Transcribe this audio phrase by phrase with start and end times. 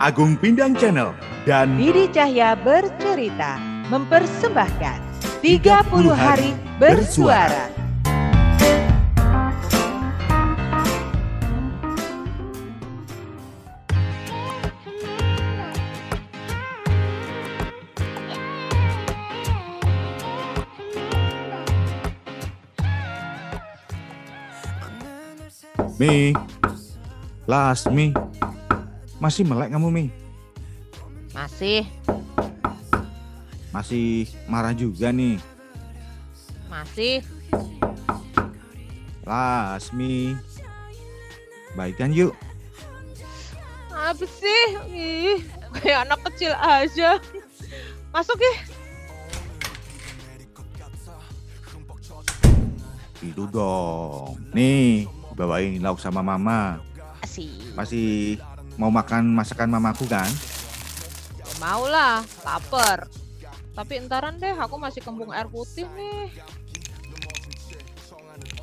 [0.00, 1.12] Agung Pindang Channel
[1.44, 3.60] dan Didi Cahya bercerita
[3.92, 4.96] mempersembahkan
[5.44, 5.60] 30
[6.16, 7.68] hari bersuara.
[26.00, 26.32] Mi.
[27.44, 28.29] Las, Mi.
[29.20, 30.04] Masih melek kamu, Mi?
[31.30, 31.86] Masih,
[33.70, 35.38] Masih marah juga nih.
[36.66, 37.22] masih.
[39.22, 40.34] Las, Mi.
[41.78, 42.34] Baikan yuk.
[43.94, 44.64] Apa sih?
[44.90, 45.38] Ih,
[45.78, 47.22] kayak anak kecil aja.
[48.10, 48.54] Masuk ya.
[53.20, 54.34] Itu dong.
[54.50, 56.80] Nih, bawain lauk sama mama.
[57.78, 58.40] Masih
[58.80, 60.32] mau makan masakan mamaku kan?
[61.60, 63.04] Mau lah, lapar.
[63.76, 66.32] Tapi entaran deh, aku masih kembung air putih nih.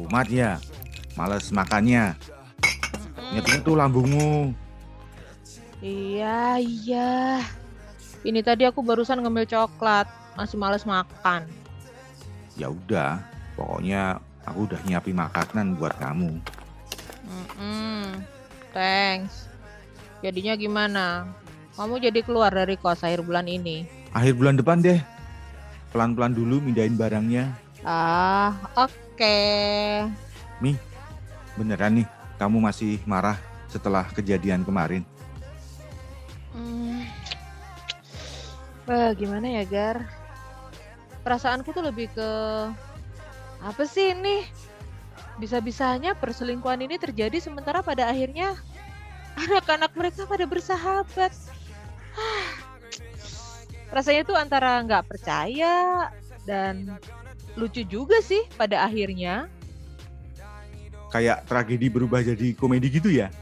[0.00, 0.56] Umat ya.
[1.12, 2.16] Males makannya.
[2.96, 3.36] Mm-mm.
[3.36, 4.56] Ingetin tuh lambungmu.
[5.84, 7.44] Iya, iya.
[8.24, 10.08] Ini tadi aku barusan ngambil coklat,
[10.40, 11.44] masih males makan.
[12.56, 13.20] Ya udah,
[13.54, 16.40] pokoknya aku udah nyiapin makanan buat kamu.
[17.28, 18.24] Mm-mm.
[18.72, 19.44] Thanks.
[20.24, 21.06] Jadinya gimana?
[21.78, 23.86] Kamu jadi keluar dari kos akhir bulan ini?
[24.10, 24.98] Akhir bulan depan deh.
[25.94, 27.54] Pelan-pelan dulu mindahin barangnya.
[27.86, 29.38] Ah, oke.
[31.58, 32.06] Beneran nih,
[32.38, 33.34] kamu masih marah
[33.66, 35.02] setelah kejadian kemarin.
[36.54, 37.02] Hmm.
[38.86, 40.06] Wah, gimana ya, Gar?
[41.26, 42.30] Perasaanku tuh lebih ke
[43.58, 44.46] apa sih ini?
[45.42, 48.54] Bisa-bisanya perselingkuhan ini terjadi sementara pada akhirnya
[49.38, 51.32] anak-anak mereka pada bersahabat.
[52.18, 52.50] Ah.
[53.94, 56.08] Rasanya tuh antara nggak percaya
[56.44, 56.92] dan
[57.56, 59.48] lucu juga sih pada akhirnya.
[61.08, 63.32] Kayak tragedi berubah jadi komedi gitu ya?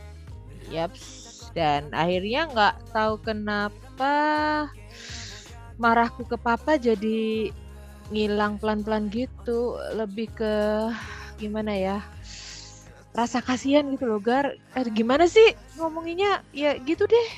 [0.71, 1.51] Yaps.
[1.51, 4.15] Dan akhirnya nggak tahu kenapa
[5.81, 7.51] marahku ke papa jadi
[8.15, 9.75] ngilang pelan-pelan gitu.
[9.99, 10.55] Lebih ke
[11.43, 11.99] gimana ya?
[13.17, 14.61] Rasa kasihan gitu loh, Gar.
[14.77, 16.45] Eh, gimana sih ngomonginnya?
[16.53, 17.29] Ya gitu deh.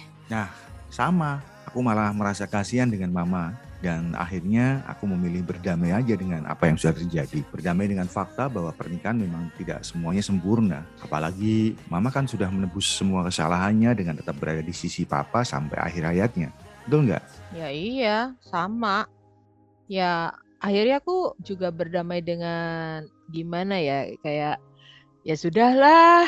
[0.90, 1.38] Sama,
[1.70, 3.54] aku malah merasa kasihan dengan mama.
[3.78, 7.46] Dan akhirnya aku memilih berdamai aja dengan apa yang sudah terjadi.
[7.46, 10.82] Berdamai dengan fakta bahwa pernikahan memang tidak semuanya sempurna.
[10.98, 16.10] Apalagi mama kan sudah menebus semua kesalahannya dengan tetap berada di sisi papa sampai akhir
[16.10, 16.50] hayatnya.
[16.90, 17.22] Betul nggak?
[17.54, 19.06] Ya iya, sama.
[19.86, 24.10] Ya akhirnya aku juga berdamai dengan gimana ya?
[24.26, 24.58] Kayak
[25.28, 26.24] ya sudahlah.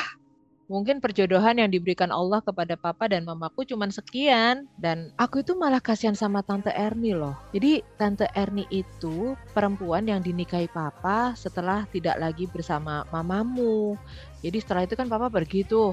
[0.70, 5.82] Mungkin perjodohan yang diberikan Allah kepada papa dan mamaku cuman sekian dan aku itu malah
[5.82, 7.34] kasihan sama tante Erni loh.
[7.50, 13.98] Jadi tante Erni itu perempuan yang dinikahi papa setelah tidak lagi bersama mamamu.
[14.46, 15.90] Jadi setelah itu kan papa pergi tuh.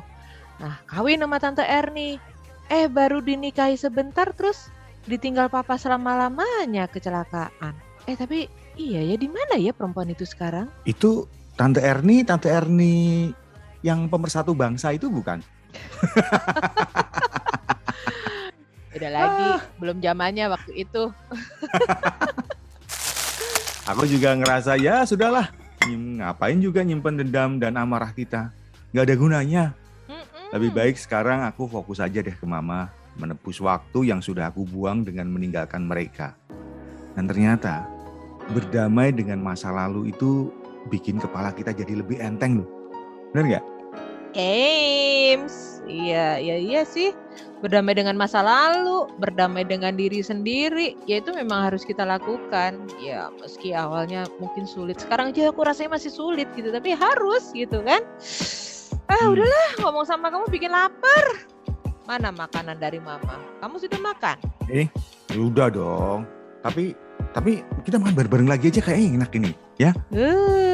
[0.61, 2.21] Nah, kawin sama tante Erni.
[2.69, 4.69] Eh baru dinikahi sebentar terus
[5.09, 7.73] ditinggal papa selama-lamanya kecelakaan.
[8.05, 8.45] Eh tapi
[8.77, 10.69] iya ya di mana ya perempuan itu sekarang?
[10.85, 11.25] Itu
[11.57, 13.33] Tante Erni, Tante Erni
[13.81, 15.41] yang pemersatu bangsa itu bukan?
[18.93, 21.09] Beda lagi, belum zamannya waktu itu.
[23.89, 25.49] Aku juga ngerasa ya sudahlah.
[25.89, 28.53] Ngapain juga nyimpen dendam dan amarah kita?
[28.93, 29.65] Nggak ada gunanya.
[30.05, 30.53] Mm-mm.
[30.53, 32.91] Lebih baik sekarang aku fokus aja deh ke mama.
[33.15, 36.35] Menebus waktu yang sudah aku buang dengan meninggalkan mereka.
[37.15, 37.87] Dan ternyata
[38.51, 40.51] berdamai dengan masa lalu itu
[40.87, 42.69] bikin kepala kita jadi lebih enteng loh.
[43.35, 43.65] Bener nggak?
[44.35, 45.79] Games.
[45.87, 47.15] Iya, iya, iya sih.
[47.63, 52.85] Berdamai dengan masa lalu, berdamai dengan diri sendiri, ya itu memang harus kita lakukan.
[52.99, 54.99] Ya, meski awalnya mungkin sulit.
[54.99, 58.03] Sekarang aja aku rasanya masih sulit gitu, tapi harus gitu kan.
[59.07, 59.33] Ah, Hmm.
[59.39, 61.25] udahlah, ngomong sama kamu bikin lapar.
[62.03, 63.39] Mana makanan dari mama?
[63.63, 64.37] Kamu sudah makan?
[64.67, 64.87] Ya
[65.35, 66.27] udah dong.
[66.63, 66.95] Tapi
[67.31, 69.51] tapi kita makan bareng-bareng lagi aja kayaknya enak ini.
[69.79, 69.91] Ya?
[70.11, 70.66] Eh,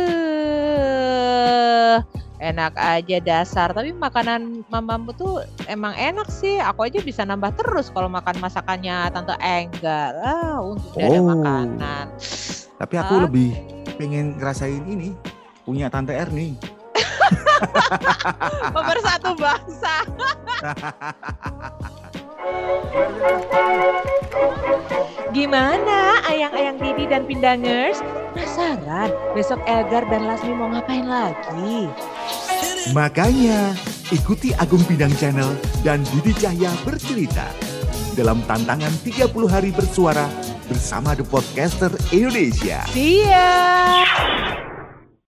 [2.44, 3.72] enak aja dasar.
[3.72, 6.60] Tapi makanan mamamu tuh emang enak sih.
[6.60, 10.12] Aku aja bisa nambah terus kalau makan masakannya Tante Enggar.
[10.20, 11.28] Ah, untuk ada Oh.
[11.32, 12.06] makanan.
[12.76, 13.22] Tapi aku Ah.
[13.24, 13.56] lebih
[13.96, 15.16] pengen ngerasain ini
[15.64, 16.60] punya Tante Erni.
[18.76, 19.96] Pemersatu bangsa.
[25.34, 28.04] Gimana ayang-ayang Didi dan Pindangers?
[28.34, 31.90] Penasaran besok Elgar dan Lasmi mau ngapain lagi?
[32.92, 33.72] Makanya
[34.12, 35.56] Ikuti Agung Bidang Channel
[35.88, 37.48] dan Didi Cahya bercerita
[38.20, 40.28] dalam tantangan 30 hari bersuara
[40.68, 42.84] bersama The Podcaster Indonesia.
[42.92, 44.04] See ya!